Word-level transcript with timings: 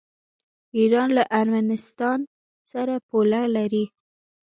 ایران 0.77 1.09
له 1.17 1.23
ارمنستان 1.39 2.19
سره 2.71 2.95
پوله 3.09 3.41
لري. 3.55 3.85